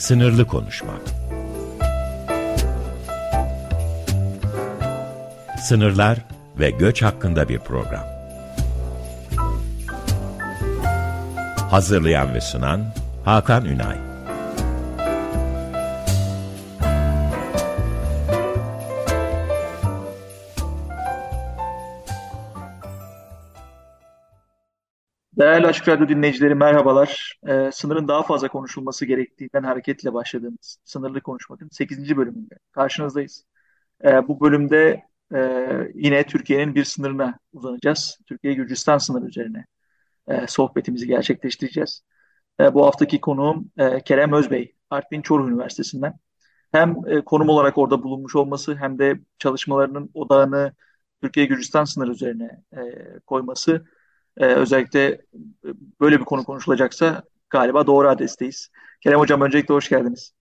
[0.00, 1.00] Sınırlı konuşmak.
[5.68, 6.18] Sınırlar
[6.58, 8.04] ve göç hakkında bir program.
[11.70, 12.84] Hazırlayan ve sunan
[13.24, 14.09] Hakan Ünay.
[25.60, 27.38] Değerli Açık Radyo dinleyicileri merhabalar.
[27.48, 32.16] Ee, sınırın daha fazla konuşulması gerektiğinden hareketle başladığımız Sınırlı Konuşmak'ın 8.
[32.16, 33.44] bölümünde karşınızdayız.
[34.04, 35.02] Ee, bu bölümde
[35.34, 35.40] e,
[35.94, 38.18] yine Türkiye'nin bir sınırına uzanacağız.
[38.26, 39.66] Türkiye-Gürcistan sınırı üzerine
[40.28, 42.02] e, sohbetimizi gerçekleştireceğiz.
[42.60, 46.14] E, bu haftaki konuğum e, Kerem Özbey, Artvin Çoruh Üniversitesi'nden.
[46.72, 50.72] Hem e, konum olarak orada bulunmuş olması hem de çalışmalarının odağını
[51.22, 52.80] Türkiye-Gürcistan sınırı üzerine e,
[53.26, 53.84] koyması
[54.40, 55.68] ee, özellikle e,
[56.00, 58.68] böyle bir konu konuşulacaksa galiba doğru adresteyiz.
[59.00, 60.32] Kerem Hocam öncelikle hoş geldiniz.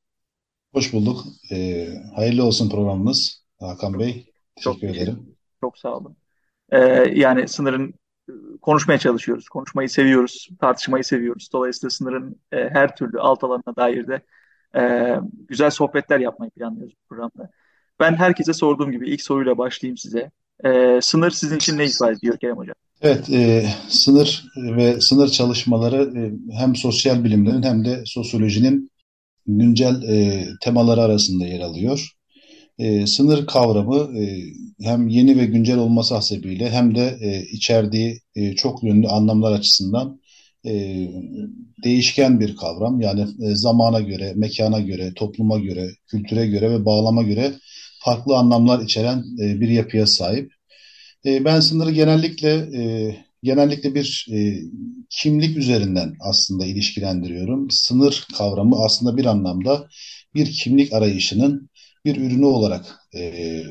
[0.73, 1.25] Hoş bulduk.
[1.51, 4.33] Ee, hayırlı olsun programımız Hakan Bey.
[4.55, 5.35] Teşekkür çok ederim.
[5.61, 6.17] Çok sağ olun.
[6.71, 6.79] Ee,
[7.13, 7.93] yani sınırın
[8.29, 9.49] e, konuşmaya çalışıyoruz.
[9.49, 10.49] Konuşmayı seviyoruz.
[10.61, 11.49] Tartışmayı seviyoruz.
[11.53, 14.21] Dolayısıyla sınırın e, her türlü alt alanına dair de
[14.75, 15.15] e,
[15.47, 17.49] güzel sohbetler yapmayı planlıyoruz bu programda.
[17.99, 20.31] Ben herkese sorduğum gibi ilk soruyla başlayayım size.
[20.65, 22.75] E, sınır sizin için ne ifade ediyor Kerem Hocam?
[23.01, 28.91] Evet, e, sınır ve sınır çalışmaları e, hem sosyal bilimlerin hem de sosyolojinin
[29.47, 32.09] güncel e, temaları arasında yer alıyor.
[32.79, 34.43] E, sınır kavramı e,
[34.81, 40.21] hem yeni ve güncel olması hasebiyle hem de e, içerdiği e, çok yönlü anlamlar açısından
[40.65, 40.71] e,
[41.83, 43.01] değişken bir kavram.
[43.01, 47.53] Yani e, zamana göre, mekana göre, topluma göre, kültüre göre ve bağlama göre
[48.05, 50.58] farklı anlamlar içeren e, bir yapıya sahip.
[51.25, 54.59] E, ben sınırı genellikle e, genellikle bir e,
[55.09, 57.67] kimlik üzerinden aslında ilişkilendiriyorum.
[57.71, 59.87] Sınır kavramı aslında bir anlamda
[60.35, 61.69] bir kimlik arayışının
[62.05, 63.63] bir ürünü olarak e,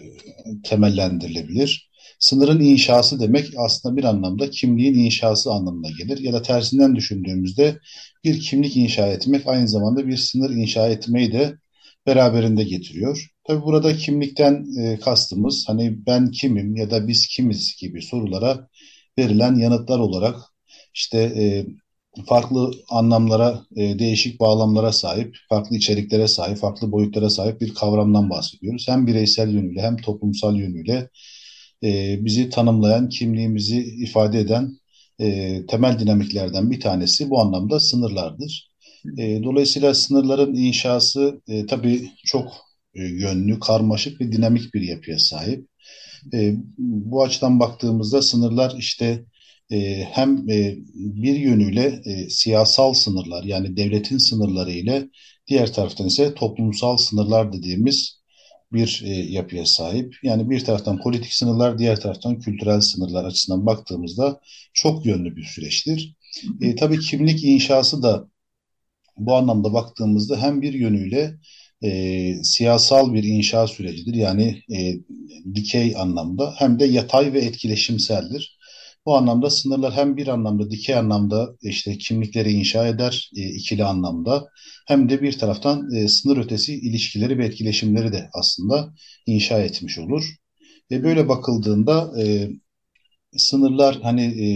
[0.65, 1.91] temellendirilebilir.
[2.19, 6.19] Sınırın inşası demek aslında bir anlamda kimliğin inşası anlamına gelir.
[6.19, 7.79] Ya da tersinden düşündüğümüzde
[8.25, 11.55] bir kimlik inşa etmek aynı zamanda bir sınır inşa etmeyi de
[12.07, 13.29] beraberinde getiriyor.
[13.49, 18.69] Tabii burada kimlikten e, kastımız hani ben kimim ya da biz kimiz gibi sorulara
[19.19, 20.37] verilen yanıtlar olarak
[20.95, 21.67] işte e,
[22.27, 28.89] farklı anlamlara, e, değişik bağlamlara sahip, farklı içeriklere sahip, farklı boyutlara sahip bir kavramdan bahsediyoruz.
[28.89, 31.11] Hem bireysel yönüyle hem toplumsal yönüyle
[31.85, 34.79] e, bizi tanımlayan, kimliğimizi ifade eden
[35.21, 38.71] e, temel dinamiklerden bir tanesi bu anlamda sınırlardır.
[39.19, 42.68] E, dolayısıyla sınırların inşası e, tabii çok
[43.05, 45.69] yönlü, karmaşık ve dinamik bir yapıya sahip.
[46.33, 49.25] E, bu açıdan baktığımızda sınırlar işte
[49.73, 55.09] e, hem e, bir yönüyle e, siyasal sınırlar yani devletin sınırları ile
[55.47, 58.19] diğer taraftan ise toplumsal sınırlar dediğimiz
[58.73, 60.17] bir e, yapıya sahip.
[60.23, 64.41] Yani bir taraftan politik sınırlar, diğer taraftan kültürel sınırlar açısından baktığımızda
[64.73, 66.17] çok yönlü bir süreçtir.
[66.61, 68.29] E, tabii kimlik inşası da
[69.17, 71.35] bu anlamda baktığımızda hem bir yönüyle
[71.85, 74.15] e, siyasal bir inşa sürecidir.
[74.15, 74.95] Yani e,
[75.55, 78.59] dikey anlamda hem de yatay ve etkileşimseldir.
[79.07, 84.49] Bu anlamda sınırlar hem bir anlamda dikey anlamda işte kimlikleri inşa eder e, ikili anlamda
[84.87, 88.95] hem de bir taraftan e, sınır ötesi ilişkileri ve etkileşimleri de aslında
[89.27, 90.35] inşa etmiş olur.
[90.91, 92.49] Ve böyle bakıldığında e,
[93.37, 94.49] sınırlar hani e,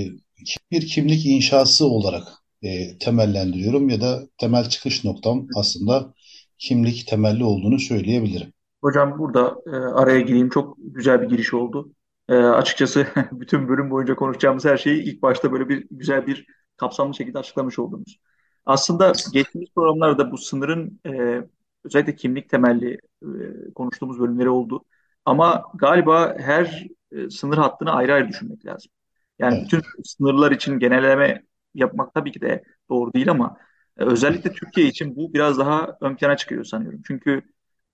[0.71, 2.29] bir kimlik inşası olarak
[2.63, 6.15] e, temellendiriyorum ya da temel çıkış noktam aslında
[6.63, 8.53] kimlik temelli olduğunu söyleyebilirim.
[8.81, 10.49] Hocam burada e, araya gireyim.
[10.49, 11.93] Çok güzel bir giriş oldu.
[12.29, 16.47] E, açıkçası bütün bölüm boyunca konuşacağımız her şeyi ilk başta böyle bir güzel bir
[16.77, 18.21] kapsamlı şekilde açıklamış oldunuz.
[18.67, 21.43] Aslında geçtiğimiz programlarda bu sınırın e,
[21.85, 23.29] özellikle kimlik temelli e,
[23.75, 24.85] konuştuğumuz bölümleri oldu.
[25.25, 28.93] Ama galiba her e, sınır hattını ayrı ayrı düşünmek lazım.
[29.39, 29.65] Yani evet.
[29.65, 31.43] bütün sınırlar için genelleme
[31.75, 33.57] yapmak tabii ki de doğru değil ama
[33.97, 37.03] özellikle Türkiye için bu biraz daha ön plana çıkıyor sanıyorum.
[37.07, 37.43] Çünkü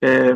[0.04, 0.32] e,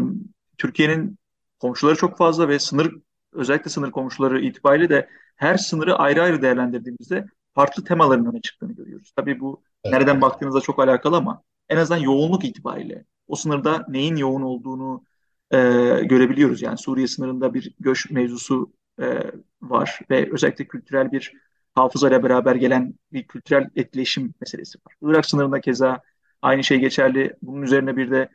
[0.58, 1.18] Türkiye'nin
[1.58, 2.94] komşuları çok fazla ve sınır
[3.32, 9.12] özellikle sınır komşuları itibariyle de her sınırı ayrı ayrı değerlendirdiğimizde farklı temaların öne çıktığını görüyoruz.
[9.16, 9.92] Tabii bu evet.
[9.92, 15.04] nereden baktığınızda çok alakalı ama en azından yoğunluk itibariyle o sınırda neyin yoğun olduğunu
[15.50, 15.58] e,
[16.04, 16.62] görebiliyoruz.
[16.62, 19.32] Yani Suriye sınırında bir göç mevzusu e,
[19.62, 21.32] var ve özellikle kültürel bir
[21.74, 24.94] hafızayla beraber gelen bir kültürel etkileşim meselesi var.
[25.02, 26.00] Irak sınırında keza
[26.42, 27.36] aynı şey geçerli.
[27.42, 28.28] Bunun üzerine bir de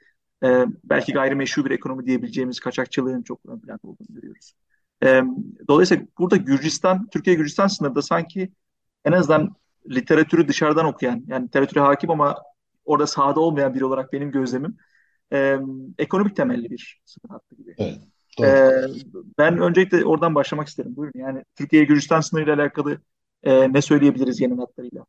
[0.44, 4.54] e, belki gayrimeşru bir ekonomi diyebileceğimiz kaçakçılığın çok ön planda olduğunu görüyoruz.
[5.04, 5.22] E,
[5.68, 8.52] dolayısıyla burada Gürcistan, Türkiye-Gürcistan sınırında sanki
[9.06, 9.56] en azından
[9.90, 12.38] literatürü dışarıdan okuyan, yani literatüre hakim ama
[12.86, 14.78] orada sahada olmayan biri olarak benim gözlemim
[15.34, 15.60] e,
[15.98, 17.76] ekonomik temelli bir sınır hattı gibi.
[17.78, 17.98] Evet.
[18.42, 18.72] E,
[19.38, 20.96] ben öncelikle oradan başlamak isterim.
[20.96, 21.20] Buyurun.
[21.20, 23.02] Yani Türkiye-Gürcistan sınırıyla alakalı
[23.48, 25.06] e, ne söyleyebiliriz yeni hatlarıyla?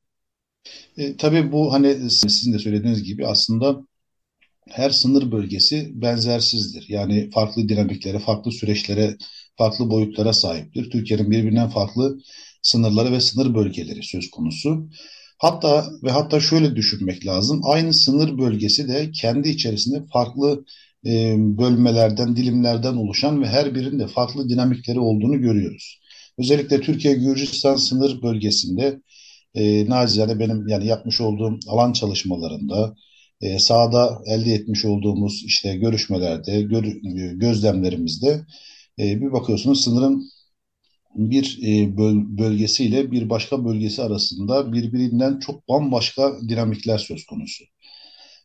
[0.97, 3.87] E, tabii bu hani sizin de söylediğiniz gibi aslında
[4.69, 6.87] her sınır bölgesi benzersizdir.
[6.89, 9.17] Yani farklı dinamiklere, farklı süreçlere,
[9.57, 10.91] farklı boyutlara sahiptir.
[10.91, 12.19] Türkiye'nin birbirinden farklı
[12.63, 14.89] sınırları ve sınır bölgeleri söz konusu.
[15.39, 17.61] Hatta ve hatta şöyle düşünmek lazım.
[17.65, 20.65] Aynı sınır bölgesi de kendi içerisinde farklı
[21.07, 26.01] e, bölmelerden, dilimlerden oluşan ve her birinde farklı dinamikleri olduğunu görüyoruz.
[26.39, 29.01] Özellikle Türkiye-Gürcistan sınır bölgesinde
[29.55, 32.97] e, nacizane benim yani yapmış olduğum alan çalışmalarında
[33.41, 36.85] e, sahada elde etmiş olduğumuz işte görüşmelerde, gör,
[37.35, 38.47] gözlemlerimizde
[38.99, 40.31] e, bir bakıyorsunuz sınırın
[41.15, 47.65] bir e, böl bölgesiyle bir başka bölgesi arasında birbirinden çok bambaşka dinamikler söz konusu.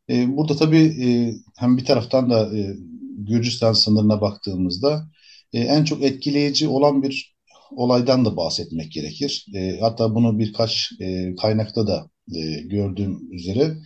[0.10, 2.75] E, burada tabii e, hem bir taraftan da e,
[3.18, 5.10] Gürcistan sınırına baktığımızda
[5.54, 7.32] e, en çok etkileyici olan bir
[7.71, 9.45] olaydan da bahsetmek gerekir.
[9.56, 13.77] E, hatta bunu birkaç e, kaynakta da e, gördüğüm üzere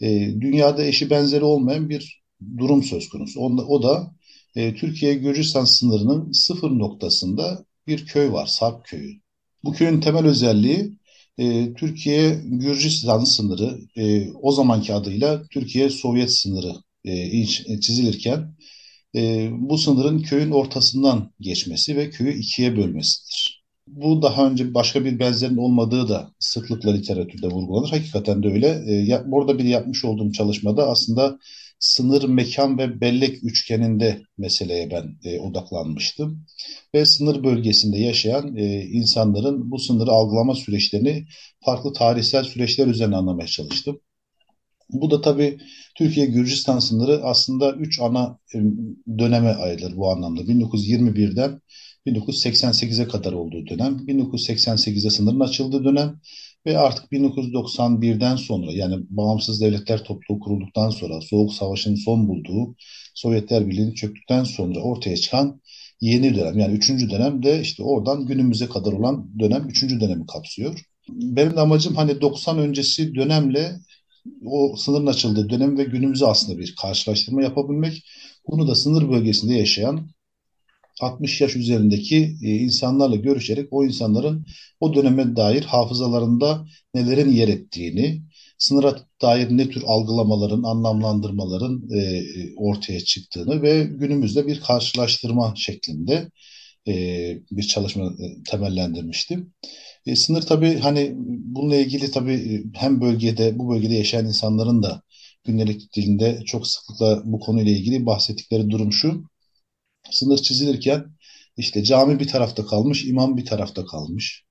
[0.00, 0.08] e,
[0.40, 2.22] dünyada eşi benzeri olmayan bir
[2.58, 3.40] durum söz konusu.
[3.40, 4.12] Onda, o da
[4.56, 9.20] e, Türkiye-Gürcistan sınırının sıfır noktasında bir köy var, Sarp Köyü.
[9.64, 10.98] Bu köyün temel özelliği
[11.38, 16.72] e, Türkiye-Gürcistan sınırı, e, o zamanki adıyla Türkiye-Sovyet sınırı
[17.04, 17.46] e,
[17.80, 18.54] çizilirken
[19.16, 23.60] e, bu sınırın köyün ortasından geçmesi ve köyü ikiye bölmesidir.
[23.86, 27.90] Bu daha önce başka bir benzerin olmadığı da sıklıkla literatürde vurgulanır.
[27.90, 28.82] Hakikaten de öyle.
[28.86, 31.38] E, ya, burada bir yapmış olduğum çalışmada aslında
[31.80, 36.46] sınır, mekan ve bellek üçgeninde meseleye ben e, odaklanmıştım.
[36.94, 41.26] Ve sınır bölgesinde yaşayan e, insanların bu sınırı algılama süreçlerini
[41.64, 44.00] farklı tarihsel süreçler üzerine anlamaya çalıştım.
[44.92, 45.58] Bu da tabii
[46.00, 48.58] Türkiye-Gürcistan sınırı aslında üç ana e,
[49.18, 50.40] döneme ayrılır bu anlamda.
[50.40, 51.60] 1921'den
[52.06, 56.20] 1988'e kadar olduğu dönem, 1988'e sınırın açıldığı dönem
[56.66, 62.76] ve artık 1991'den sonra yani Bağımsız Devletler Topluluğu kurulduktan sonra Soğuk Savaş'ın son bulduğu
[63.14, 65.60] Sovyetler Birliği'nin çöktükten sonra ortaya çıkan
[66.00, 70.80] yeni dönem yani üçüncü dönem de işte oradan günümüze kadar olan dönem üçüncü dönemi kapsıyor.
[71.08, 73.80] Benim de amacım hani 90 öncesi dönemle
[74.46, 78.04] o sınırın açıldığı dönem ve günümüzü aslında bir karşılaştırma yapabilmek.
[78.48, 80.10] Bunu da sınır bölgesinde yaşayan
[81.00, 84.46] 60 yaş üzerindeki e, insanlarla görüşerek o insanların
[84.80, 88.22] o döneme dair hafızalarında nelerin yer ettiğini,
[88.58, 92.22] sınıra dair ne tür algılamaların, anlamlandırmaların e,
[92.56, 96.30] ortaya çıktığını ve günümüzde bir karşılaştırma şeklinde
[96.88, 96.92] e,
[97.50, 99.52] bir çalışma e, temellendirmiştim.
[100.06, 105.02] E, sınır tabii hani bununla ilgili tabii e, hem bölgede bu bölgede yaşayan insanların da
[105.44, 109.24] gündelik dilinde çok sıklıkla bu konuyla ilgili bahsettikleri durum şu.
[110.10, 111.04] Sınır çizilirken
[111.56, 114.44] işte cami bir tarafta kalmış, imam bir tarafta kalmış.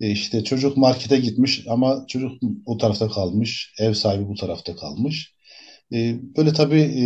[0.00, 2.32] E işte çocuk markete gitmiş ama çocuk
[2.66, 5.34] o tarafta kalmış, ev sahibi bu tarafta kalmış.
[5.92, 7.04] E, böyle tabii e,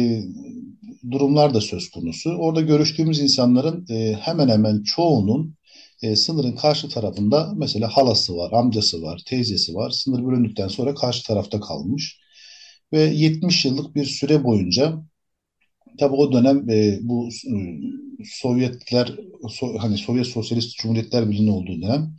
[1.11, 2.31] durumlar da söz konusu.
[2.31, 5.55] Orada görüştüğümüz insanların e, hemen hemen çoğunun
[6.03, 9.91] e, sınırın karşı tarafında mesela halası var, amcası var, teyzesi var.
[9.91, 12.21] Sınır bölündükten sonra karşı tarafta kalmış.
[12.93, 15.05] Ve 70 yıllık bir süre boyunca
[15.99, 17.55] tabi o dönem e, bu e,
[18.25, 19.15] Sovyetler
[19.49, 22.17] so, hani Sovyet Sosyalist Cumhuriyetler Birliği'nin olduğu dönem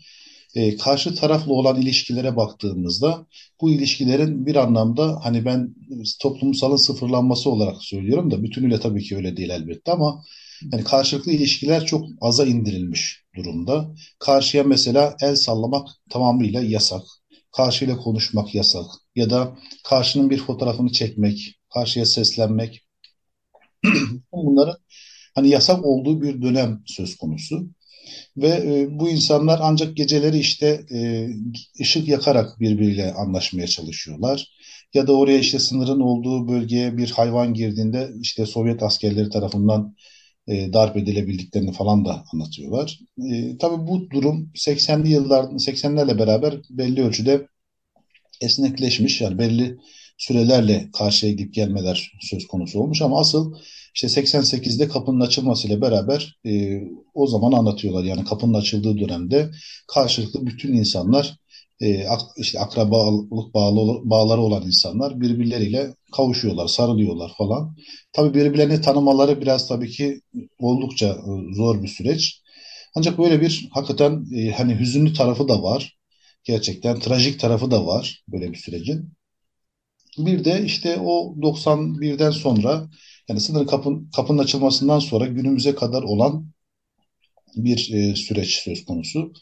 [0.55, 3.27] e, karşı tarafla olan ilişkilere baktığımızda
[3.61, 5.75] bu ilişkilerin bir anlamda hani ben
[6.21, 10.23] toplumsalın sıfırlanması olarak söylüyorum da bütünüyle tabii ki öyle değil elbette ama
[10.71, 13.95] yani karşılıklı ilişkiler çok aza indirilmiş durumda.
[14.19, 17.01] Karşıya mesela el sallamak tamamıyla yasak.
[17.51, 18.85] Karşıyla konuşmak yasak.
[19.15, 22.85] Ya da karşının bir fotoğrafını çekmek, karşıya seslenmek.
[24.33, 24.77] Bunların
[25.35, 27.69] hani yasak olduğu bir dönem söz konusu.
[28.37, 31.29] Ve e, bu insanlar ancak geceleri işte e,
[31.81, 34.47] ışık yakarak birbiriyle anlaşmaya çalışıyorlar.
[34.93, 39.95] Ya da oraya işte sınırın olduğu bölgeye bir hayvan girdiğinde işte Sovyet askerleri tarafından
[40.47, 42.99] e, darp edilebildiklerini falan da anlatıyorlar.
[43.31, 47.47] E, tabii bu durum 80'li yıllar 80'lerle beraber belli ölçüde
[48.41, 49.21] esnekleşmiş.
[49.21, 49.77] Yani belli
[50.17, 53.53] sürelerle karşıya gidip gelmeler söz konusu olmuş ama asıl
[53.95, 56.81] işte 88'de kapının açılmasıyla beraber e,
[57.13, 58.03] o zaman anlatıyorlar.
[58.03, 59.51] Yani kapının açıldığı dönemde
[59.87, 61.37] karşılıklı bütün insanlar
[61.81, 62.05] e,
[62.37, 63.53] işte akrabalık
[64.05, 67.75] bağları olan insanlar birbirleriyle kavuşuyorlar, sarılıyorlar falan.
[68.13, 70.21] Tabii birbirlerini tanımaları biraz tabii ki
[70.59, 72.41] oldukça e, zor bir süreç.
[72.95, 75.97] Ancak böyle bir hakikaten e, hani hüzünlü tarafı da var.
[76.43, 79.13] Gerçekten trajik tarafı da var böyle bir sürecin.
[80.17, 82.89] Bir de işte o 91'den sonra
[83.29, 86.51] yani sınır kapın, kapının açılmasından sonra günümüze kadar olan
[87.55, 89.33] bir e, süreç söz konusu.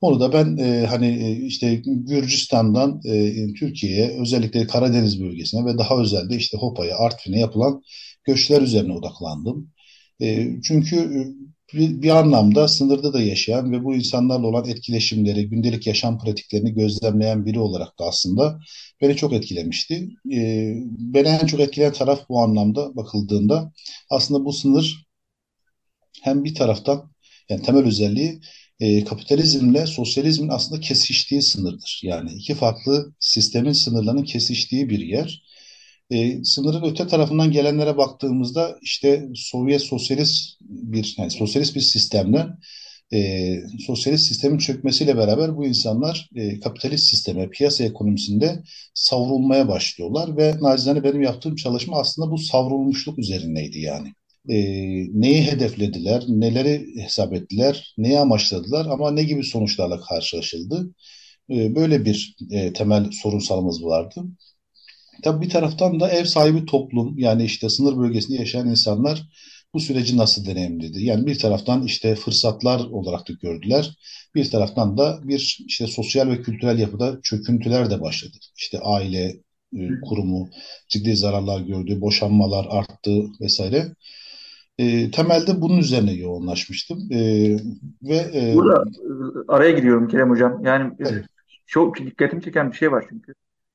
[0.00, 6.00] Onu da ben e, hani e, işte Gürcistan'dan e, Türkiye'ye özellikle Karadeniz bölgesine ve daha
[6.00, 7.82] özelde işte Hopa'ya, Artvin'e yapılan
[8.24, 9.70] göçler üzerine odaklandım.
[10.20, 11.20] E, çünkü e,
[11.74, 17.46] bir, bir anlamda sınırda da yaşayan ve bu insanlarla olan etkileşimleri, gündelik yaşam pratiklerini gözlemleyen
[17.46, 18.60] biri olarak da aslında
[19.00, 20.08] beni çok etkilemişti.
[20.32, 23.72] E, beni en çok etkileyen taraf bu anlamda bakıldığında
[24.10, 25.06] aslında bu sınır
[26.22, 27.10] hem bir taraftan
[27.48, 28.40] yani temel özelliği
[28.80, 32.00] e, kapitalizmle sosyalizmin aslında kesiştiği sınırdır.
[32.04, 35.42] Yani iki farklı sistemin sınırlarının kesiştiği bir yer.
[36.10, 42.58] E, sınırın öte tarafından gelenlere baktığımızda işte Sovyet sosyalist bir yani sosyalist bir sistemden
[43.12, 48.62] e, sosyalist sistemin çökmesiyle beraber bu insanlar e, kapitalist sisteme, piyasa ekonomisinde
[48.94, 54.12] savrulmaya başlıyorlar ve nacizane benim yaptığım çalışma aslında bu savrulmuşluk üzerindeydi yani
[54.48, 54.56] e,
[55.20, 60.94] neyi hedeflediler, neleri hesap ettiler, neyi amaçladılar ama ne gibi sonuçlarla karşılaşıldı.
[61.50, 64.24] E, böyle bir e, temel sorunsalımız vardı.
[65.22, 69.22] Tabii bir taraftan da ev sahibi toplum yani işte sınır bölgesinde yaşayan insanlar
[69.74, 71.04] bu süreci nasıl deneyimledi?
[71.04, 73.96] Yani bir taraftan işte fırsatlar olarak da gördüler.
[74.34, 78.36] Bir taraftan da bir işte sosyal ve kültürel yapıda çöküntüler de başladı.
[78.56, 79.36] İşte aile
[79.76, 80.48] e, kurumu
[80.88, 83.94] ciddi zararlar gördü, boşanmalar arttı vesaire.
[84.78, 86.98] E, temelde bunun üzerine yoğunlaşmıştım.
[87.12, 87.18] E,
[88.02, 89.08] ve e, Burada e,
[89.48, 90.64] araya giriyorum Kerem Hocam.
[90.64, 91.24] Yani e, evet.
[91.66, 93.34] çok dikkatimi çeken bir şey var çünkü.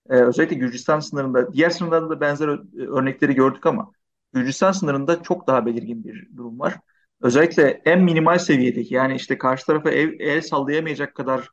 [0.10, 3.92] E, özellikle Gürcistan sınırında, diğer sınırlarda da benzer örnekleri gördük ama
[4.34, 6.76] Gürcistan sınırında çok daha belirgin bir durum var.
[7.22, 11.50] Özellikle en minimal seviyedeki yani işte karşı tarafa ev, el sallayamayacak kadar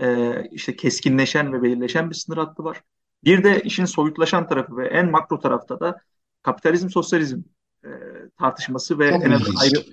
[0.00, 2.82] e, işte keskinleşen ve belirleşen bir sınır hattı var.
[3.24, 6.00] Bir de işin soyutlaşan tarafı ve en makro tarafta da
[6.42, 7.40] kapitalizm, sosyalizm
[7.84, 7.88] e,
[8.38, 9.84] tartışması ve Çok en ayrı,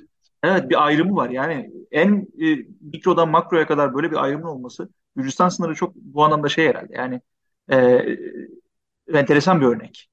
[0.43, 1.29] evet bir ayrımı var.
[1.29, 6.49] Yani en e, mikrodan makroya kadar böyle bir ayrımın olması Gürcistan sınırı çok bu anlamda
[6.49, 6.93] şey herhalde.
[6.95, 7.21] Yani
[7.71, 10.09] e, enteresan bir örnek.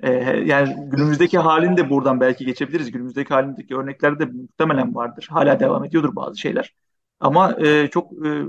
[0.00, 0.12] E,
[0.46, 2.90] yani günümüzdeki halini de buradan belki geçebiliriz.
[2.90, 5.26] Günümüzdeki halindeki örneklerde muhtemelen vardır.
[5.30, 6.74] Hala devam ediyordur bazı şeyler.
[7.20, 8.44] Ama e, çok e,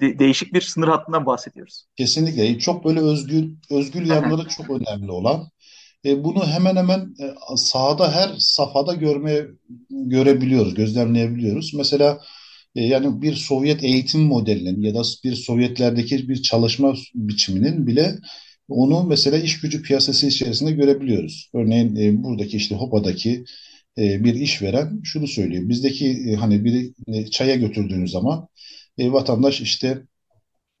[0.00, 1.86] de, değişik bir sınır hattından bahsediyoruz.
[1.96, 2.58] Kesinlikle.
[2.58, 5.48] Çok böyle özgül özgül yanları çok önemli olan
[6.04, 9.46] e, bunu hemen hemen e, sahada her safhada görmeye
[9.90, 11.74] görebiliyoruz, gözlemleyebiliyoruz.
[11.74, 12.20] Mesela
[12.74, 18.14] e, yani bir Sovyet eğitim modelinin ya da bir Sovyetlerdeki bir çalışma biçiminin bile
[18.68, 21.50] onu mesela iş gücü piyasası içerisinde görebiliyoruz.
[21.54, 23.44] Örneğin e, buradaki işte Hopa'daki
[23.98, 25.68] e, bir işveren şunu söylüyor.
[25.68, 26.92] Bizdeki hani bir
[27.30, 28.48] çaya götürdüğünüz zaman
[28.98, 30.02] vatandaş işte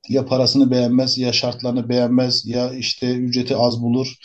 [0.08, 4.16] ya parasını beğenmez ya şartlarını beğenmez ya işte ücreti az bulur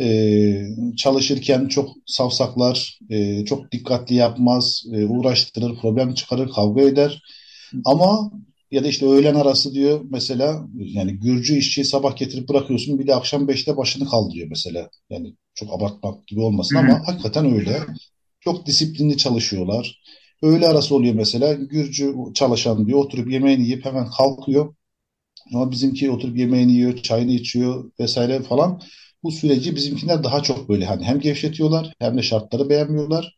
[0.00, 0.62] e,
[0.96, 7.22] çalışırken çok savsaklar, e, çok dikkatli yapmaz, e, uğraştırır, problem çıkarır, kavga eder.
[7.84, 8.30] Ama
[8.70, 13.14] ya da işte öğlen arası diyor mesela yani Gürcü işçiyi sabah getirip bırakıyorsun bir de
[13.14, 14.90] akşam beşte başını kaldırıyor mesela.
[15.10, 16.84] Yani çok abartmak gibi olmasın Hı-hı.
[16.84, 17.80] ama hakikaten öyle.
[18.40, 20.00] Çok disiplinli çalışıyorlar.
[20.42, 24.74] Öğle arası oluyor mesela Gürcü çalışan diyor oturup yemeğini yiyip hemen kalkıyor.
[25.54, 28.80] Ama bizimki oturup yemeğini yiyor, çayını içiyor vesaire falan
[29.22, 33.36] bu süreci bizimkiler daha çok böyle hani hem gevşetiyorlar hem de şartları beğenmiyorlar.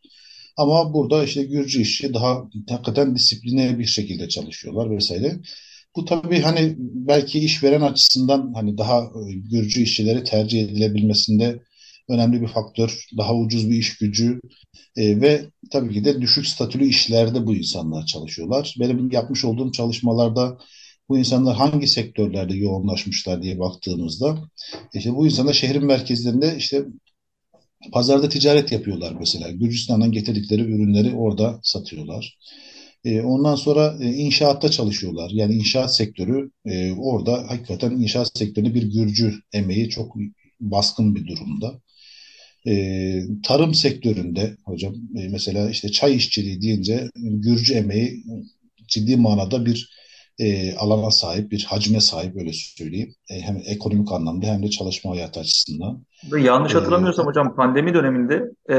[0.57, 5.39] Ama burada işte Gürcü işçi daha hakikaten disipline bir şekilde çalışıyorlar vesaire.
[5.95, 11.59] Bu tabii hani belki işveren açısından hani daha e, Gürcü işçileri tercih edilebilmesinde
[12.09, 13.05] önemli bir faktör.
[13.17, 14.41] Daha ucuz bir iş gücü
[14.95, 18.75] e, ve tabii ki de düşük statülü işlerde bu insanlar çalışıyorlar.
[18.79, 20.57] Benim yapmış olduğum çalışmalarda
[21.11, 24.37] bu insanlar hangi sektörlerde yoğunlaşmışlar diye baktığımızda
[24.93, 26.85] işte bu insanlar şehrin merkezlerinde işte
[27.91, 29.51] pazarda ticaret yapıyorlar mesela.
[29.51, 32.37] Gürcistan'dan getirdikleri ürünleri orada satıyorlar.
[33.05, 35.31] E, ondan sonra e, inşaatta çalışıyorlar.
[35.33, 40.15] Yani inşaat sektörü e, orada hakikaten inşaat sektöründe bir Gürcü emeği çok
[40.59, 41.81] baskın bir durumda.
[43.43, 44.95] Tarım sektöründe hocam
[45.29, 48.23] mesela işte çay işçiliği deyince Gürcü emeği
[48.87, 50.00] ciddi manada bir
[50.39, 53.15] e, alana sahip, bir hacme sahip öyle söyleyeyim.
[53.29, 56.03] E, hem ekonomik anlamda hem de çalışma hayatı açısından.
[56.37, 58.75] Yanlış e, hatırlamıyorsam ee, hocam pandemi döneminde e,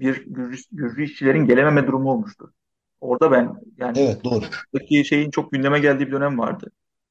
[0.00, 2.52] bir Gürcü, Gürcü işçilerin gelememe durumu olmuştu.
[3.00, 4.44] Orada ben yani evet, doğru.
[5.04, 6.70] şeyin çok gündeme geldiği bir dönem vardı.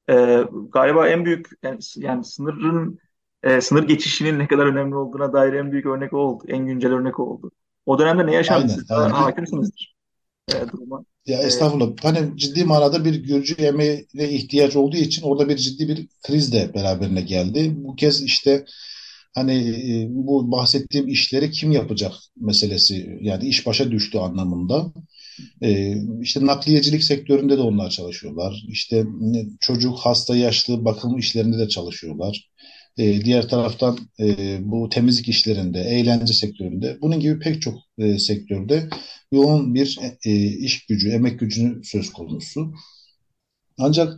[0.10, 3.00] E, galiba en büyük yani, yani sınırın
[3.44, 6.44] e, sınır geçişinin ne kadar önemli olduğuna dair en büyük örnek oldu.
[6.48, 7.52] En güncel örnek oldu.
[7.86, 8.74] O dönemde ne yaşandı?
[8.90, 9.16] Aynen, aynen.
[9.16, 9.97] Hakimsinizdir.
[10.50, 11.06] E, duruma.
[11.26, 11.92] Ya estağfurullah.
[12.02, 16.74] Hani ciddi manada bir Gürcü emeğine ihtiyaç olduğu için orada bir ciddi bir kriz de
[16.74, 17.74] beraberine geldi.
[17.76, 18.66] Bu kez işte
[19.36, 24.94] hani e, bu bahsettiğim işleri kim yapacak meselesi yani iş başa düştü anlamında.
[25.62, 28.64] E, işte nakliyecilik sektöründe de onlar çalışıyorlar.
[28.70, 29.06] İşte
[29.60, 32.50] çocuk, hasta, yaşlı bakım işlerinde de çalışıyorlar.
[32.98, 38.90] E, diğer taraftan e, bu temizlik işlerinde, eğlence sektöründe, bunun gibi pek çok e, sektörde
[39.32, 42.74] yoğun bir e, iş gücü, emek gücünü söz konusu.
[43.78, 44.14] Ancak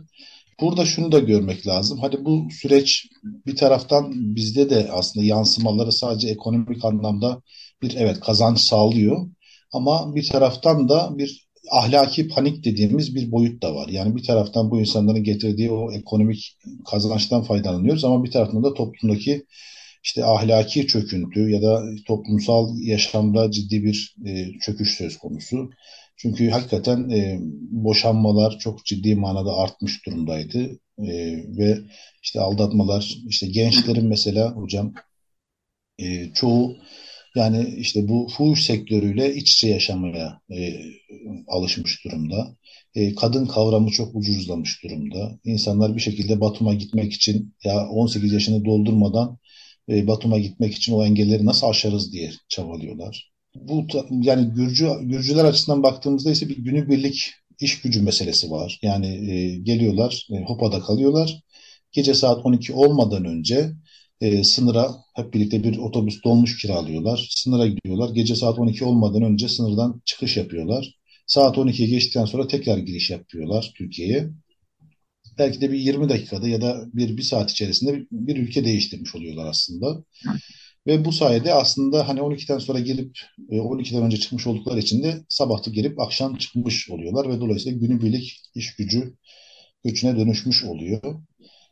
[0.60, 1.98] burada şunu da görmek lazım.
[1.98, 3.06] Hadi bu süreç
[3.46, 7.42] bir taraftan bizde de aslında yansımaları sadece ekonomik anlamda
[7.82, 9.30] bir evet kazanç sağlıyor.
[9.72, 13.88] Ama bir taraftan da bir ahlaki panik dediğimiz bir boyut da var.
[13.88, 16.56] Yani bir taraftan bu insanların getirdiği o ekonomik
[16.90, 19.46] kazançtan faydalanıyoruz ama bir taraftan da toplumdaki
[20.04, 25.70] işte ahlaki çöküntü ya da toplumsal yaşamda ciddi bir e, çöküş söz konusu.
[26.16, 27.38] Çünkü hakikaten e,
[27.70, 31.08] boşanmalar çok ciddi manada artmış durumdaydı e,
[31.58, 31.78] ve
[32.22, 34.92] işte aldatmalar, işte gençlerin mesela hocam
[35.98, 36.76] e, çoğu
[37.34, 40.80] yani işte bu fuhuş sektörüyle iç içe yaşamaya e,
[41.48, 42.56] alışmış durumda.
[42.94, 45.38] E, kadın kavramı çok ucuzlamış durumda.
[45.44, 49.38] İnsanlar bir şekilde Batum'a gitmek için ya 18 yaşını doldurmadan
[49.88, 53.30] e, Batum'a gitmek için o engelleri nasıl aşarız diye çabalıyorlar.
[53.54, 53.86] Bu
[54.22, 58.78] yani Gürcü Gürcüler açısından baktığımızda ise bir günübirlik iş gücü meselesi var.
[58.82, 61.40] Yani e, geliyorlar, e, Hopa'da kalıyorlar.
[61.92, 63.70] Gece saat 12 olmadan önce
[64.20, 67.28] e, sınıra hep birlikte bir otobüs dolmuş kiralıyorlar.
[67.30, 68.14] Sınıra gidiyorlar.
[68.14, 70.94] Gece saat 12 olmadan önce sınırdan çıkış yapıyorlar.
[71.26, 74.30] Saat 12'ye geçtikten sonra tekrar giriş yapıyorlar Türkiye'ye.
[75.38, 79.46] Belki de bir 20 dakikada ya da bir, bir saat içerisinde bir, ülke değiştirmiş oluyorlar
[79.46, 80.04] aslında.
[80.86, 83.18] Ve bu sayede aslında hani 12'den sonra gelip
[83.50, 88.76] 12'den önce çıkmış oldukları için de sabahta gelip akşam çıkmış oluyorlar ve dolayısıyla günübirlik iş
[88.76, 89.14] gücü
[89.84, 91.22] göçüne dönüşmüş oluyor.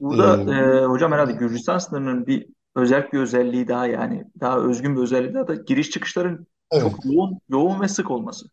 [0.01, 4.97] Burada ee, e, hocam herhalde Gürcistan sınırının bir özel bir özelliği daha yani daha özgün
[4.97, 6.83] bir özelliği daha da giriş çıkışların evet.
[6.83, 8.47] çok yoğun yoğun ve sık olması.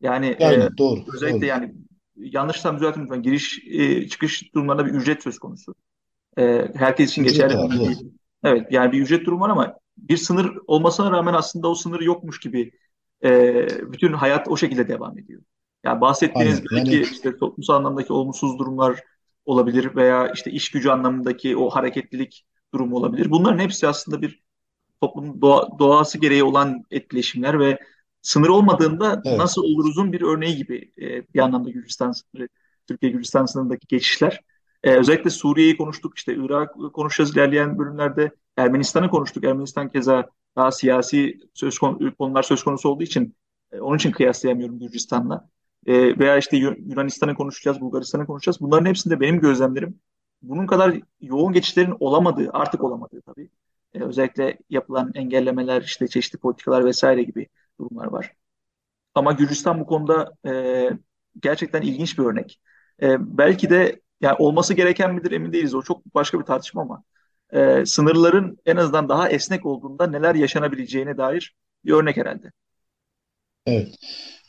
[0.00, 1.46] Yani Aynen, e, doğru, özellikle doğru.
[1.46, 1.74] yani
[2.16, 5.74] yanlışsam düzeltin lütfen giriş e, çıkış durumlarında bir ücret söz konusu.
[6.38, 8.12] E, herkes için ücret geçerli var, değil.
[8.44, 12.40] Evet yani bir ücret durumu var ama bir sınır olmasına rağmen aslında o sınır yokmuş
[12.40, 12.70] gibi
[13.24, 15.42] e, bütün hayat o şekilde devam ediyor.
[15.84, 17.04] Yani bahsettiğiniz Aynen, belki yani...
[17.04, 19.00] işte toplumsal anlamdaki olumsuz durumlar
[19.44, 23.30] olabilir veya işte iş gücü anlamındaki o hareketlilik durumu olabilir.
[23.30, 24.42] Bunların hepsi aslında bir
[25.00, 27.78] toplumun doğa, doğası gereği olan etkileşimler ve
[28.22, 29.38] sınır olmadığında evet.
[29.38, 32.12] nasıl oluruzun bir örneği gibi e, bir anlamda Gürcistan
[32.88, 34.40] Türkiye Gürcistan sınırındaki geçişler.
[34.84, 38.30] E, özellikle Suriye'yi konuştuk, işte Irak konuşacağız ilerleyen bölümlerde.
[38.56, 39.44] Ermenistan'ı konuştuk.
[39.44, 43.36] Ermenistan keza daha siyasi söz konu, konular söz konusu olduğu için
[43.72, 45.48] e, onun için kıyaslayamıyorum Gürcistan'la
[45.86, 48.60] e, veya işte Yunanistan'ı konuşacağız, Bulgaristan'ı konuşacağız.
[48.60, 50.00] Bunların hepsinde benim gözlemlerim
[50.42, 53.50] bunun kadar yoğun geçişlerin olamadığı, artık olamadığı tabii.
[53.94, 57.46] E, özellikle yapılan engellemeler, işte çeşitli politikalar vesaire gibi
[57.80, 58.32] durumlar var.
[59.14, 60.90] Ama Gürcistan bu konuda e,
[61.42, 62.60] gerçekten ilginç bir örnek.
[63.02, 65.74] E, belki de yani olması gereken midir emin değiliz.
[65.74, 67.02] O çok başka bir tartışma ama
[67.52, 72.52] e, sınırların en azından daha esnek olduğunda neler yaşanabileceğine dair bir örnek herhalde.
[73.66, 73.94] Evet.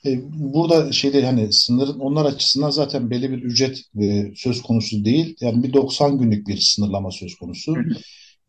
[0.05, 5.35] E, burada şeyde hani sınırın onlar açısından zaten belli bir ücret e, söz konusu değil.
[5.41, 7.75] Yani bir 90 günlük bir sınırlama söz konusu.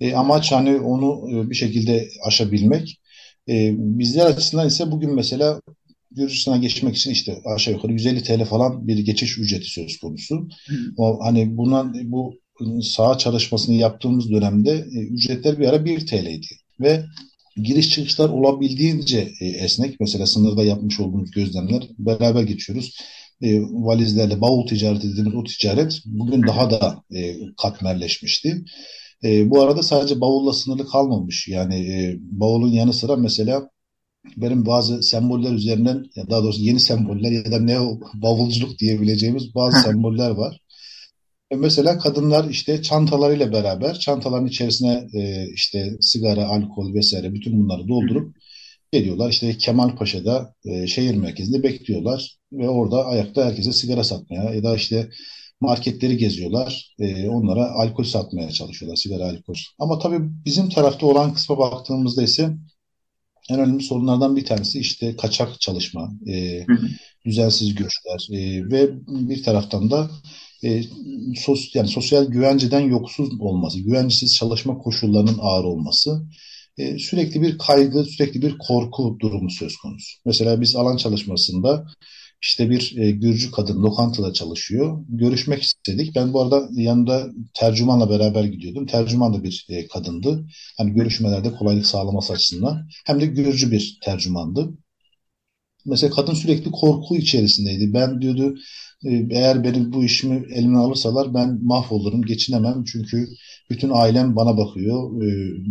[0.01, 3.01] E, amaç hani onu e, bir şekilde aşabilmek.
[3.49, 5.61] E, bizler açısından ise bugün mesela
[6.11, 10.49] Gürcistan'a geçmek için işte aşağı yukarı 150 TL falan bir geçiş ücreti söz konusu.
[10.97, 12.35] O hani buna bu
[12.83, 16.47] saha çalışmasını yaptığımız dönemde e, ücretler bir ara 1 TL'ydi.
[16.81, 17.05] Ve
[17.57, 20.01] giriş çıkışlar olabildiğince e, esnek.
[20.01, 22.97] Mesela sınırda yapmış olduğumuz gözlemler beraber geçiyoruz.
[23.43, 28.65] E, valizlerle bavul ticareti dediğimiz o ticaret bugün daha da e, katmerleşmişti.
[29.25, 31.49] E, bu arada sadece bavulla sınırlı kalmamış.
[31.49, 33.71] Yani e, bavulun yanı sıra mesela
[34.37, 37.79] benim bazı semboller üzerinden daha doğrusu yeni semboller ya da ne
[38.15, 40.61] bavulculuk diyebileceğimiz bazı semboller var.
[41.51, 47.89] E, mesela kadınlar işte çantalarıyla beraber çantaların içerisine e, işte sigara, alkol vesaire bütün bunları
[47.89, 48.37] doldurup
[48.93, 49.31] geliyorlar.
[49.31, 55.11] İşte Kemalpaşa'da e, şehir merkezinde bekliyorlar ve orada ayakta herkese sigara satmaya ya da işte
[55.61, 56.95] marketleri geziyorlar.
[56.99, 59.55] E, onlara alkol satmaya çalışıyorlar, sigara, alkol.
[59.79, 62.57] Ama tabii bizim tarafta olan kısma baktığımızda ise
[63.51, 66.67] en önemli sorunlardan bir tanesi işte kaçak çalışma, e,
[67.25, 70.11] düzensiz göçler e, ve bir taraftan da
[70.65, 70.83] e,
[71.37, 76.23] sos, yani sosyal güvenceden yoksuz olması, güvencesiz çalışma koşullarının ağır olması,
[76.79, 80.19] e, sürekli bir kaygı, sürekli bir korku durumu söz konusu.
[80.25, 81.87] Mesela biz alan çalışmasında
[82.43, 85.05] işte bir e, Gürcü kadın lokantada çalışıyor.
[85.09, 86.15] Görüşmek istedik.
[86.15, 88.87] Ben bu arada yanında tercümanla beraber gidiyordum.
[88.87, 90.47] Tercüman da bir e, kadındı.
[90.79, 92.89] Hani görüşmelerde kolaylık sağlaması açısından.
[93.07, 94.79] Hem de Gürcü bir tercümandı.
[95.87, 97.95] Mesela kadın sürekli korku içerisindeydi.
[97.95, 98.55] Ben diyordu
[99.05, 102.85] e, eğer benim bu işimi elime alırsalar ben mahvolurum, geçinemem.
[102.85, 103.29] Çünkü
[103.71, 105.23] bütün ailem bana bakıyor.
[105.23, 105.27] E,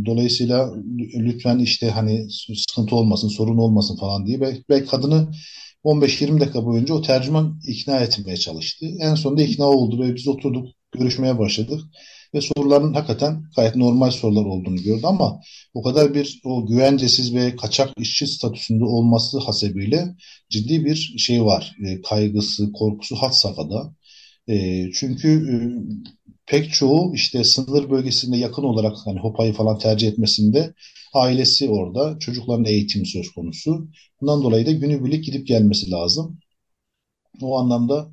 [0.06, 0.73] dolayısıyla
[1.15, 4.41] lütfen işte hani sıkıntı olmasın, sorun olmasın falan diye.
[4.69, 5.32] Belki, kadını
[5.84, 8.86] 15-20 dakika boyunca o tercüman ikna etmeye çalıştı.
[8.99, 11.82] En sonunda ikna oldu ve biz oturduk, görüşmeye başladık.
[12.36, 15.41] Ve soruların hakikaten gayet normal sorular olduğunu gördü ama
[15.74, 20.15] o kadar bir o güvencesiz ve kaçak işçi statüsünde olması hasebiyle
[20.50, 21.76] ciddi bir şey var.
[21.86, 23.95] E, kaygısı, korkusu had safhada.
[24.50, 25.56] E, çünkü e,
[26.45, 30.74] pek çoğu işte sınır bölgesinde yakın olarak hani Hopa'yı falan tercih etmesinde
[31.13, 33.88] ailesi orada, çocukların eğitimi söz konusu.
[34.21, 36.39] Bundan dolayı da günübirlik gidip gelmesi lazım.
[37.41, 38.12] O anlamda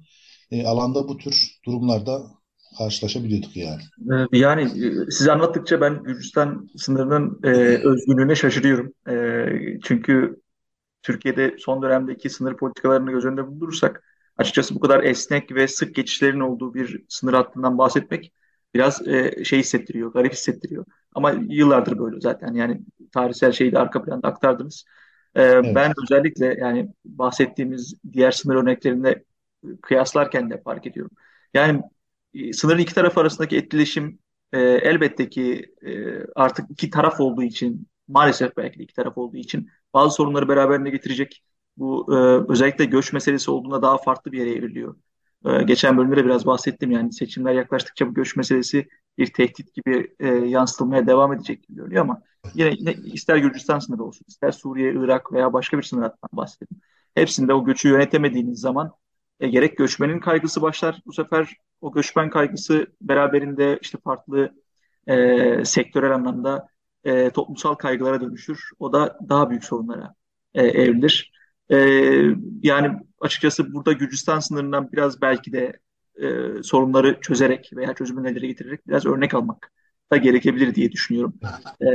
[0.50, 2.41] e, alanda bu tür durumlarda
[2.78, 3.82] karşılaşabiliyorduk yani.
[4.12, 7.48] Ee, yani e, siz anlattıkça ben Gürcistan sınırının e,
[7.88, 8.92] özgürlüğüne şaşırıyorum.
[9.08, 9.46] E,
[9.82, 10.40] çünkü
[11.02, 14.04] Türkiye'de son dönemdeki sınır politikalarını göz önünde bulundurursak
[14.36, 18.32] açıkçası bu kadar esnek ve sık geçişlerin olduğu bir sınır hattından bahsetmek
[18.74, 20.84] biraz e, şey hissettiriyor, garip hissettiriyor.
[21.14, 22.80] Ama yıllardır böyle zaten yani
[23.12, 24.84] tarihsel şeyi de arka planda aktardınız.
[25.34, 25.74] E, evet.
[25.74, 29.24] Ben özellikle yani bahsettiğimiz diğer sınır örneklerinde
[29.82, 31.16] kıyaslarken de fark ediyorum.
[31.54, 31.82] Yani
[32.52, 34.18] sınırın iki taraf arasındaki etkileşim
[34.52, 35.90] e, elbette ki e,
[36.34, 40.90] artık iki taraf olduğu için maalesef belki de iki taraf olduğu için bazı sorunları beraberinde
[40.90, 41.42] getirecek.
[41.76, 42.16] Bu e,
[42.52, 44.96] özellikle göç meselesi olduğunda daha farklı bir yere evriliyor.
[45.44, 50.14] E, geçen bölümde de biraz bahsettim yani seçimler yaklaştıkça bu göç meselesi bir tehdit gibi
[50.20, 52.22] e, yansıtılmaya devam edecek gibi görünüyor ama
[52.54, 56.80] yine, yine ister Gürcistan sınırı olsun, ister Suriye, Irak veya başka bir sınır hattından bahsedelim.
[57.14, 58.92] Hepsinde o göçü yönetemediğiniz zaman
[59.40, 61.02] e, gerek göçmenin kaygısı başlar.
[61.06, 64.54] Bu sefer o göçmen kaygısı beraberinde işte farklı
[65.06, 66.68] e, sektörel anlamda
[67.04, 68.70] e, toplumsal kaygılara dönüşür.
[68.78, 70.14] O da daha büyük sorunlara
[70.54, 71.32] e, evrilir.
[71.70, 71.76] E,
[72.62, 75.80] yani açıkçası burada Gürcistan sınırından biraz belki de
[76.22, 76.26] e,
[76.62, 79.72] sorunları çözerek veya çözümü nelere getirerek biraz örnek almak
[80.12, 81.34] da gerekebilir diye düşünüyorum.
[81.80, 81.88] E,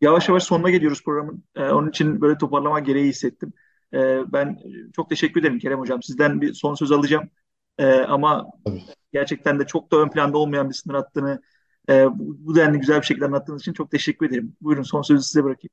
[0.00, 1.44] yavaş yavaş sonuna geliyoruz programın.
[1.56, 3.52] E, onun için böyle toparlama gereği hissettim.
[3.94, 4.58] E, ben
[4.96, 6.02] çok teşekkür ederim Kerem Hocam.
[6.02, 7.30] Sizden bir son söz alacağım.
[7.78, 8.82] E, ama Tabii.
[9.12, 11.42] gerçekten de çok da ön planda olmayan bir sınır hattını
[11.88, 14.56] e, bu, bu denli güzel bir şekilde anlattığınız için çok teşekkür ederim.
[14.60, 15.70] Buyurun son sözü size bırakayım.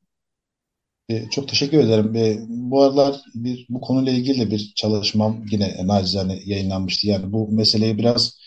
[1.10, 2.16] E, çok teşekkür ederim.
[2.16, 7.08] E, bu aralar bir bu konuyla ilgili de bir çalışmam yine nacizane yayınlanmıştı.
[7.08, 8.40] Yani bu meseleyi biraz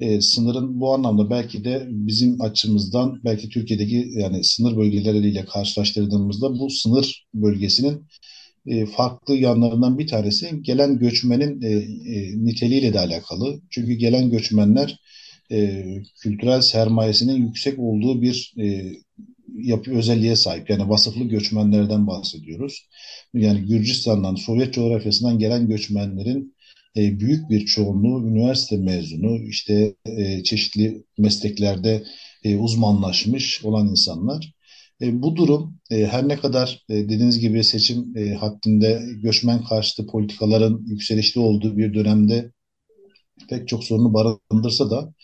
[0.00, 6.70] e, sınırın bu anlamda belki de bizim açımızdan belki Türkiye'deki yani sınır bölgeleriyle karşılaştırdığımızda bu
[6.70, 8.06] sınır bölgesinin
[8.66, 11.68] e, farklı yanlarından bir tanesi gelen göçmenin e,
[12.14, 13.60] e, niteliğiyle de alakalı.
[13.70, 15.00] Çünkü gelen göçmenler
[15.52, 15.84] e,
[16.22, 18.92] kültürel sermayesinin yüksek olduğu bir e,
[19.58, 20.70] yapı özelliğe sahip.
[20.70, 22.88] Yani vasıflı göçmenlerden bahsediyoruz.
[23.34, 26.54] Yani Gürcistan'dan, Sovyet coğrafyasından gelen göçmenlerin
[26.96, 32.04] e, büyük bir çoğunluğu üniversite mezunu, işte e, çeşitli mesleklerde
[32.44, 34.54] e, uzmanlaşmış olan insanlar.
[35.02, 40.06] E, bu durum e, her ne kadar e, dediğiniz gibi seçim e, hattında göçmen karşıtı
[40.06, 42.52] politikaların yükselişte olduğu bir dönemde
[43.48, 45.14] pek çok sorunu barındırsa da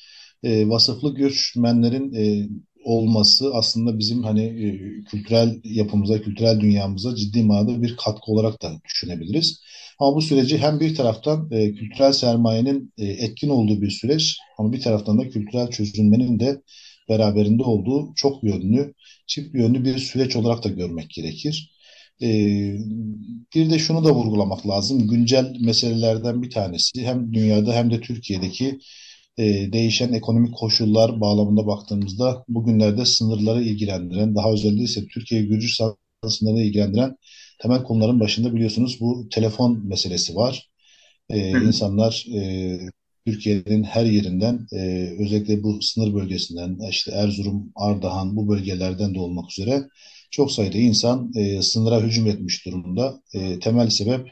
[0.43, 2.49] e, vasıflı göçmenlerin e,
[2.85, 8.73] olması aslında bizim hani e, kültürel yapımıza, kültürel dünyamıza ciddi manada bir katkı olarak da
[8.85, 9.61] düşünebiliriz.
[9.99, 14.73] Ama bu süreci hem bir taraftan e, kültürel sermayenin e, etkin olduğu bir süreç ama
[14.73, 16.63] bir taraftan da kültürel çözülmenin de
[17.11, 18.95] beraberinde olduğu çok yönlü,
[19.27, 21.73] çift yönlü bir süreç olarak da görmek gerekir.
[22.23, 22.29] E,
[23.55, 25.09] bir de şunu da vurgulamak lazım.
[25.09, 28.79] Güncel meselelerden bir tanesi hem dünyada hem de Türkiye'deki
[29.39, 35.97] e, değişen ekonomik koşullar bağlamında baktığımızda bugünlerde sınırları ilgilendiren, daha özellikle ise Türkiye-Gürcistan
[36.29, 37.17] sınırını ilgilendiren
[37.63, 40.71] temel konuların başında biliyorsunuz bu telefon meselesi var.
[41.31, 42.79] E, insanlar e,
[43.31, 49.51] Türkiye'nin her yerinden e, özellikle bu sınır bölgesinden işte Erzurum, Ardahan bu bölgelerden de olmak
[49.51, 49.83] üzere
[50.31, 53.23] çok sayıda insan e, sınıra hücum etmiş durumda.
[53.35, 54.27] E, temel sebep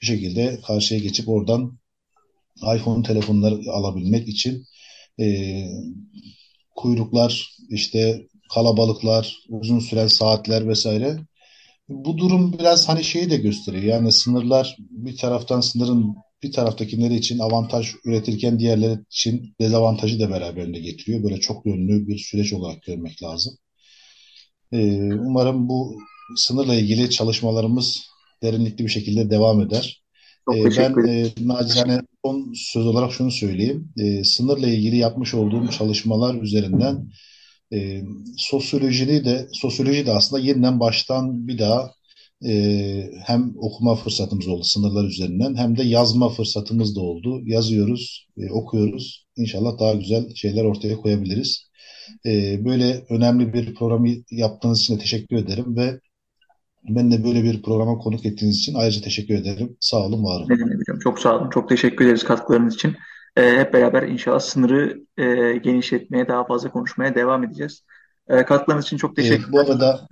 [0.00, 1.78] bir şekilde karşıya geçip oradan
[2.76, 4.64] iPhone telefonları alabilmek için
[5.20, 5.26] e,
[6.76, 11.18] kuyruklar, işte kalabalıklar, uzun süren saatler vesaire.
[11.88, 13.84] Bu durum biraz hani şeyi de gösteriyor.
[13.84, 20.78] Yani sınırlar bir taraftan sınırın bir taraftakileri için avantaj üretirken diğerleri için dezavantajı da beraberinde
[20.78, 21.22] getiriyor.
[21.22, 23.54] Böyle çok yönlü bir süreç olarak görmek lazım.
[24.72, 25.98] Ee, umarım bu
[26.36, 28.00] sınırla ilgili çalışmalarımız
[28.42, 30.02] derinlikli bir şekilde devam eder.
[30.44, 33.88] Çok E, teşekkür ben e, nacizane son söz olarak şunu söyleyeyim.
[33.98, 37.08] E, sınırla ilgili yapmış olduğum çalışmalar üzerinden
[37.72, 38.02] e,
[38.36, 41.90] sosyolojini de sosyoloji de aslında yeniden baştan bir daha
[42.46, 47.40] e, hem okuma fırsatımız oldu sınırlar üzerinden hem de yazma fırsatımız da oldu.
[47.44, 49.26] Yazıyoruz, e, okuyoruz.
[49.36, 51.70] İnşallah daha güzel şeyler ortaya koyabiliriz.
[52.26, 56.00] E, böyle önemli bir programı yaptığınız için de teşekkür ederim ve
[56.88, 59.76] ben de böyle bir programa konuk ettiğiniz için ayrıca teşekkür ederim.
[59.80, 60.58] Sağ olun, var Ne olun.
[60.58, 60.98] demek hocam?
[60.98, 61.50] Çok sağ olun.
[61.50, 62.96] Çok teşekkür ederiz katkılarınız için.
[63.36, 67.84] E, hep beraber inşallah sınırı e, genişletmeye, daha fazla konuşmaya devam edeceğiz.
[68.28, 70.08] E, katkılarınız için çok teşekkür E, bu arada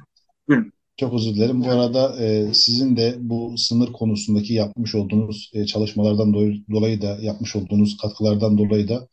[0.48, 0.72] ederim.
[0.96, 1.64] Çok özür dilerim.
[1.64, 7.18] Bu arada e, sizin de bu sınır konusundaki yapmış olduğunuz e, çalışmalardan dolayı, dolayı da
[7.20, 9.08] yapmış olduğunuz katkılardan dolayı da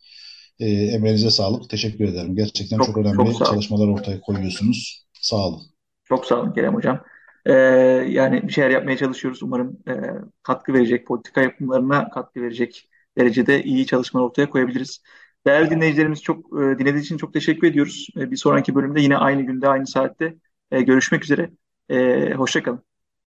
[0.59, 1.69] e, emeğinize sağlık.
[1.69, 2.35] Teşekkür ederim.
[2.35, 5.05] Gerçekten çok Çok önemli çok çalışmalar ortaya koyuyorsunuz.
[5.21, 5.61] Sağ olun.
[6.03, 7.03] Çok sağ olun Kerem Hocam.
[7.45, 7.53] Ee,
[8.09, 9.43] yani bir şeyler yapmaya çalışıyoruz.
[9.43, 9.93] Umarım e,
[10.43, 15.01] katkı verecek, politika yapımlarına katkı verecek derecede iyi çalışmalar ortaya koyabiliriz.
[15.47, 18.07] Değerli dinleyicilerimiz çok e, dinlediğiniz için çok teşekkür ediyoruz.
[18.17, 20.35] E, bir sonraki bölümde yine aynı günde, aynı saatte
[20.71, 21.49] e, görüşmek üzere.
[21.89, 22.88] E, hoşça kalın.